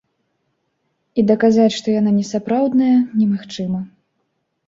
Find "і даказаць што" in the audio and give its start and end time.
1.21-1.87